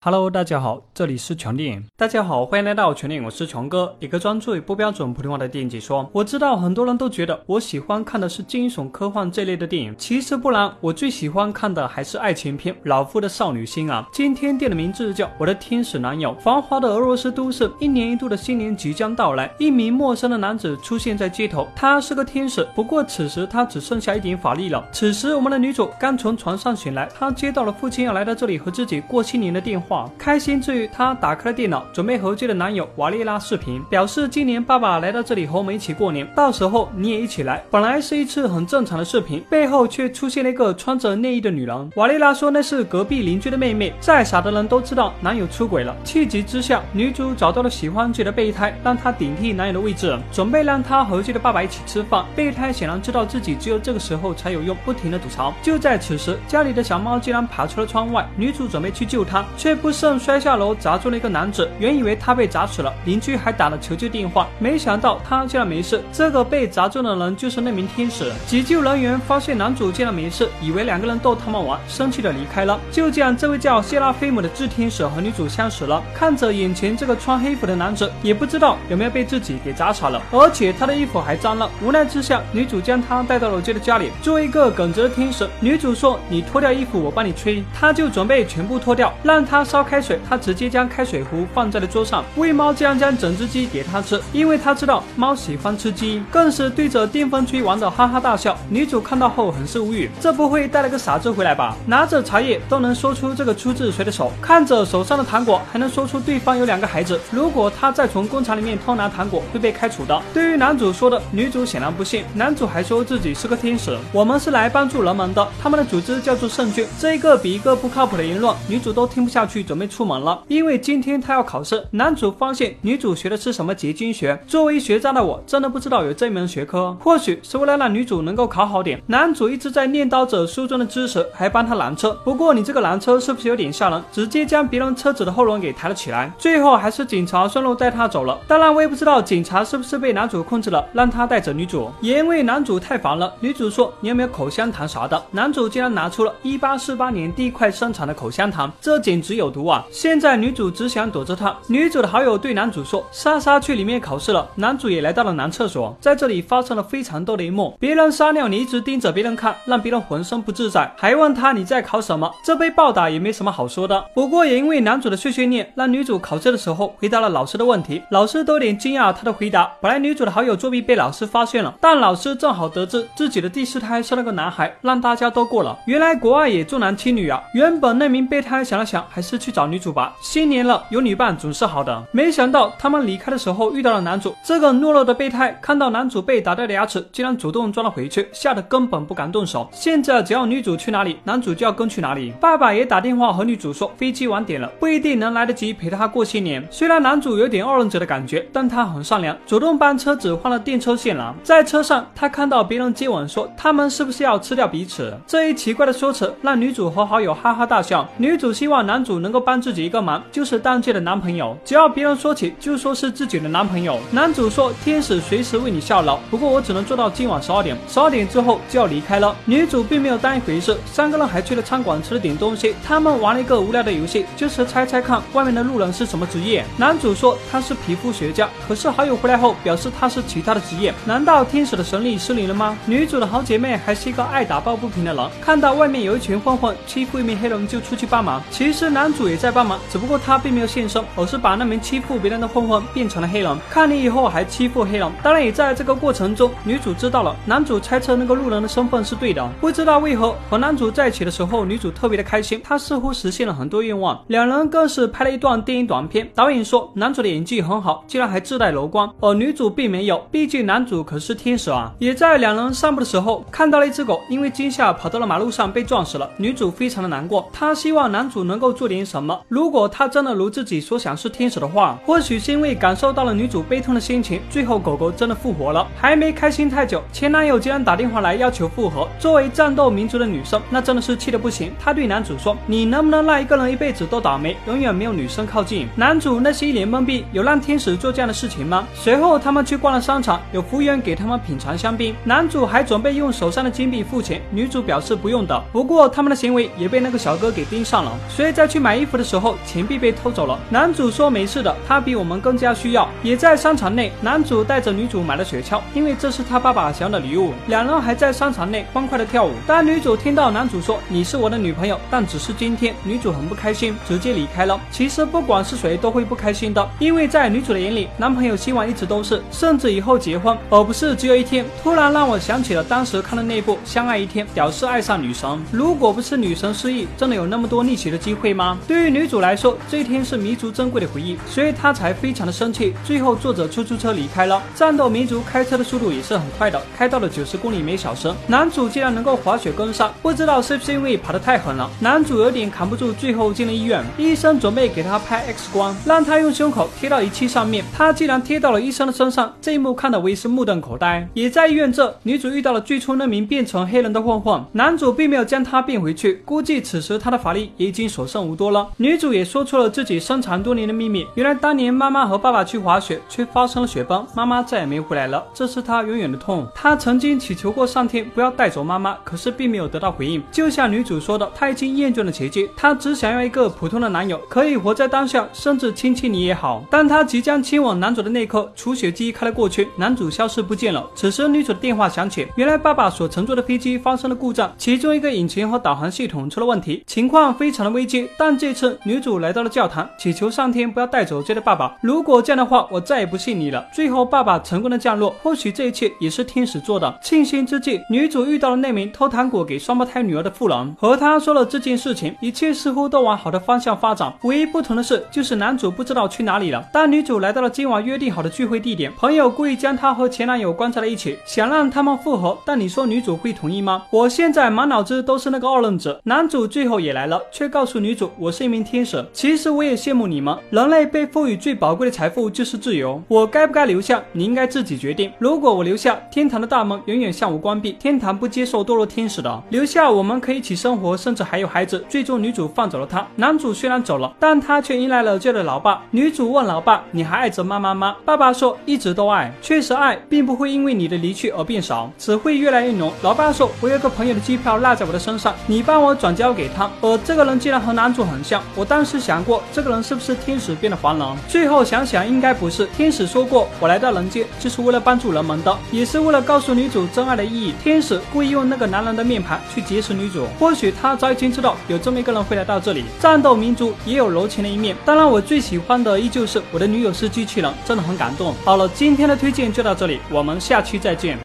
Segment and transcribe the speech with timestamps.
[0.00, 1.84] Hello，大家好，这里是全电影。
[1.96, 6.08] 大家好，欢迎来到全电影，我是全哥，一个专注于不标准普通话的电影解说。
[6.12, 12.72] 我知道很多人都觉得我喜欢看的是惊悚、科幻这类的电影，其实不然，我最喜欢看的还是爱情片。
[12.84, 14.06] 老夫的少女心啊！
[14.12, 16.30] 今天电影的名字叫《我的天使男友》。
[16.38, 24.88] 繁华的俄罗斯都市，一年一度的新年即将到来，一名陌生的男子出现在街头，他是个天使，不过此时他只剩下一点法力了。
[24.92, 29.87] 此时我们的女主刚从床上醒来，她接到了父亲要来到这里和自己过新年的电话。
[29.88, 37.64] 话开心之余，她打开了电脑，准备和自己的男友瓦列拉视频，表示今年爸爸来到这里和我们一起过年，到时候你也一起来。
[37.70, 41.90] 本来是一次很正常的视频，背后却出现了一个穿着内衣的女人。
[41.96, 43.92] 瓦列拉说那是隔壁邻居的妹妹。
[44.00, 52.24] 再傻的人都知道男友出轨了，气急之下，女主找到了喜欢自己的备胎，让他顶替男友的位置，准备让他和自己的爸爸一起吃饭。
[52.36, 55.54] 备胎显然知道自己只有这个时候才有用，不停的吐槽。
[55.62, 60.18] 就在此时，家里的小猫竟然爬出了窗外，女主准备去救它，却不慎。
[60.18, 66.02] 摔下楼砸中了一个男子，原以为他被砸死了，邻居还打了求救电话，没想到他竟然没事。
[66.12, 68.32] 这个被砸中的人就是那名天使。
[68.46, 72.78] 急救人员发现男主竟然没事，以为两个人逗他们玩，生气的离开了。
[72.90, 76.02] 就这样，这位叫谢拉菲姆的智天使和女主相识了。
[76.12, 81.70] 看着眼前这个穿黑服的男子，也不知道有没有被自己给砸傻了，而且他的衣服还脏了。
[81.82, 84.10] 无奈之下，女主将他带到了自己的家里。
[84.20, 90.18] 作为一个耿直的天使，女主说：“你脱掉衣服，我帮你吹。”他就准备全部脱掉，让他烧开水。
[90.28, 98.56] 他直接将开水壶放在了桌上，喂猫竟然将整只鸡给他吃，因为他知道猫喜欢吃鸡，更是对着电风吹玩的哈哈大笑。
[98.70, 101.76] 女主看到后很是无语，这不会带了个傻子回来吧？
[101.86, 107.20] 拿着茶叶都能说出这个出自谁的手，看着手上的糖果还能说出对方有两个孩子。
[107.30, 110.20] 如果他再从工厂里面偷拿糖果，会被开除的。
[110.32, 112.24] 对于男主说的，女主显然不信。
[112.34, 116.86] 男主还说自己是个天使，我们是来帮助人们的，他们的组织叫做圣军。
[116.98, 120.08] 这一个比一个不靠谱的言论，女主都听不下去，准备出。
[120.08, 121.86] 门了，因为今天他要考试。
[121.90, 126.96] 男主发现女主学的是什么结晶学，作为学渣的我真的不知道有这门学科。
[126.98, 132.18] 或许是为了让女主能够考好点，男主一直在念叨着书中的知识，还帮她拦车。
[132.24, 134.02] 不过你这个拦车是不是有点吓人？
[134.10, 136.32] 直接将别人车子的后轮给抬了起来。
[136.38, 138.38] 最后还是警察顺路带他走了。
[138.46, 141.90] 当然我也不知道警察是不是被男主控制了，让他带着女主。
[142.00, 145.22] 也因为男主太烦了，女主说你有没有口香糖啥的？
[145.32, 149.84] 男主竟然拿出了一八四八年第一块生产的口香糖，这简直有毒啊！
[149.90, 151.56] 现在女主只想躲着他。
[151.66, 157.76] 女主的好友对男主说：“莎莎去里面考试了。”男主也来到了男厕所，在这里发生了非常多的一幕。
[157.78, 162.32] 别人撒尿，你一直盯着别人看，让别人浑身不自在，还问他你在考什么？
[162.42, 164.04] 这被暴打也没什么好说的。
[164.14, 169.72] 不过也因为男主的碎碎念，让女主考试的时候回答了老师的问题，老师都有点惊讶他的回答。
[169.80, 175.78] 本来女主的好友作弊被老师发现了，但老师正好得知自己的第四胎是那个男孩，让大家都过了。
[175.86, 177.42] 原来国外也重男轻女啊！
[177.54, 180.14] 原本那名备胎想了想，还是去找女主吧。
[180.20, 182.04] 新年了，有女伴总是好的。
[182.10, 189.68] 没想到他们离开的时候遇到了男主，这个懦弱的备胎看到男主被打掉的牙齿，竟然主动装了回去，吓得根本不敢动手。
[189.72, 192.32] 现在只要女主去哪里，男主就要跟去哪里。
[192.40, 196.66] 爸爸也打电话和女主说飞机晚点了，不一定能来得及陪他过新年。
[196.70, 201.32] 虽然男主有点二人者的感觉，但他很善良，主动帮车子换了电车线缆。
[201.42, 205.16] 在车上，他看到别人接吻，说他们是不是要吃掉彼此？
[205.26, 208.06] 这一奇怪的说辞让女主和好友哈哈大笑。
[208.16, 210.22] 女主希望男主能能够帮自己一个忙。
[210.32, 214.00] 就是当届的男朋友，只要别人说起，就说是自己的男朋友。
[214.10, 222.74] 男主说：“天使随时为你效劳，不过我只能做到今晚十二点，十二点之后就要离开了。”女主并没有当一回事，三个人还去了餐馆吃了点东西。
[222.82, 226.64] 他们玩了一个无聊的游戏，就是猜猜看外面的路人是什么职业。
[226.78, 230.94] 男主说他是皮肤学家，可是好友回来后表示他是其他的职业。
[231.04, 232.78] 难道天使的神力失灵了吗？
[232.86, 238.40] 女主的好姐妹还是一个爱打抱不平的人，看到外面有一群混混欺负一名黑人，就出去帮忙。
[238.50, 239.78] 其实男主主也在帮忙。
[239.90, 243.58] 只不过他并没有现身，而是把那名欺负别人的混混变成了黑人。
[243.68, 249.44] 看你以后还欺负黑人，当然也在这个过程中，女主知道了男主猜测那个路人的身份是对的。
[249.60, 254.18] 不知道为何和男主在一起的时候，女主特别的开心，她似乎实现了很多愿望。
[254.28, 256.30] 两人更是拍了一段电影短片。
[256.34, 261.92] 导演说男主的演技很好，竟然还自带柔光，而女主并没有，毕竟男主可是天使啊。
[261.98, 269.38] 也在两人散步的时候，看到了一只狗因为惊吓跑到了马路上被撞死了，女主非常的难过，她希望男主能够做点什么。
[269.48, 275.86] 如果他真的如自己所想是天使的话，或许是因为感受到了女主悲痛的心情，最后狗狗真的复活了。
[275.96, 279.08] 还没开心太久，前男友竟然打电话来要求复合。
[279.18, 281.72] 作为战斗民族的女生，那真的是气得不行。
[281.78, 288.86] 她对男主说：“你能不能让一个人一辈子都倒霉，永远没有女生靠近？”男主那是一脸懵逼，有让天使做这样的事情吗？
[288.94, 295.62] 随后他们去逛了商场，有服务员给他们品尝香槟，男主还准备用手上的金币付钱，女主表示不用的。
[295.72, 298.87] 不过他们的行为也被那个小哥给盯上了，所以再去买。
[298.88, 300.58] 买衣服的时候钱币被偷走了。
[300.70, 303.06] 男主说没事的，他比我们更加需要。
[303.22, 307.52] 也在商场内，男主带着女主买了雪橇，因为这是他爸爸想要的礼物。
[307.66, 309.52] 两人还在商场内欢快的跳舞。
[309.66, 314.80] 当女主听到男主说你是我的女朋友，但只是今天，女主很不开心，直接离开了。
[314.90, 321.62] 其实不管是谁都会不开心的，因为在女主的眼里，男朋友希望一直都是，甚至以后结婚，而不是只有一天。
[321.82, 325.62] 突然让我想起了当时看的那部《相爱一天》，屌丝爱上女神。
[325.70, 328.77] 如果不是女神失忆，真的有那么多逆袭的机会吗？
[328.86, 332.94] 对于女主来说，这一天是弥足珍贵的回忆，所以她才非常的生气。
[333.04, 334.62] 最后坐着出租车离开了。
[334.74, 338.32] 战斗民族开车的速度也是很快的，开到了九十公里每小时。
[338.46, 344.04] 男主竟然能够滑雪跟上，不知道是不是因为跑得太狠了，男主有点扛不住，最后进了医院。
[344.16, 349.52] 医生准备给他拍 X 光，让他用胸口贴到仪器上面，他竟然贴到了医生的身上。
[349.60, 351.26] 这一幕看得我也是目瞪口呆。
[351.34, 358.88] 也在医院这，女主遇到了最初那名变成黑人的混混，男主并没有将他变回去，估计此时他的法力也已经所剩无多了。
[358.96, 366.66] 女主也说出了自己深藏多年的秘密，原来当年妈妈和爸爸去滑雪，却发生了雪崩，妈妈再也没回来了，这是她永远的痛。
[366.74, 370.42] 她曾经祈求过上天不要带走妈妈，可是并没有得到回应。
[370.50, 376.84] 就像女主说的，她已经厌倦了奇迹，她只想要一个普通的男友，可以活在当下，甚至亲亲你也好。
[376.90, 381.08] 当她即将亲吻男主的那刻，除雪机开了过去，男主消失不见了。
[381.14, 388.28] 此时女主的电话响起，原来爸爸所乘坐的飞机发生了故障，其中一个引擎和导航系统出了问题，情况非常的危机。
[388.36, 391.96] 但这次女主来到了教堂，祈求上天不要带走这个爸爸。
[392.00, 393.86] 如果这样的话，我再也不信你了。
[393.92, 397.18] 最后爸爸成功的降落，或许这一切也是天使做的。
[397.22, 404.32] 庆幸之际，女主遇到了那名偷糖果给双胞胎女儿的妇人，和他说了这件事情，一切似乎都往好的方向发展。
[404.42, 406.84] 唯一不同的是，就是男主不知道去哪里了。
[406.92, 412.58] 当女主来到了今晚约定好的聚会地点，朋友故意将她和前男友关在了一起，想让他们复合。
[412.64, 414.04] 但你说女主会同意吗？
[414.10, 416.20] 我现在满脑子都是那个二愣子。
[416.24, 419.22] 男主最后也来了，却告诉女主我我是一名天使。
[419.30, 423.22] 其实我也羡慕你们，人类被赋予最宝贵的财富就是自由。
[423.28, 424.22] 我该不该留下？
[424.32, 425.30] 你应该自己决定。
[425.38, 429.62] 如果我留下，天堂的大门永远向我关闭，天堂不接受堕落天使的。
[429.68, 432.02] 留下，我们可以一起生活，甚至还有孩子。
[432.08, 433.26] 最终，女主放走了他。
[433.36, 436.02] 男主虽然走了，但他却迎来了这的老爸。
[436.10, 439.52] 女主问老爸：“你还爱着妈妈吗？”爸爸说：“一直都爱。
[439.60, 448.62] 确实爱，并不会因为你的离去而变少，只会越来越浓。”老爸说：“我有个朋友的机票落在我的身上，你帮我转交给他。”而这个人竟然和男主很像。
[448.74, 451.26] 我当时想过，这个人是不是天使变的凡人？
[451.48, 452.86] 最后想想，应该不是。
[452.96, 463.04] 天使说过：“我来到人间就是为了帮助人们的，也是为了告诉女主真爱的意义。”天使故意用那个男人的面盘去劫持女主，或许他早已经知道有这么一个人会来到这里。
[463.18, 468.54] 战斗民族也有柔情的一面，当然我最喜欢的依旧是我的女友是机器人，真的很感动。
[468.64, 471.36] 好了，今天的推荐就到这里，我们下期再见。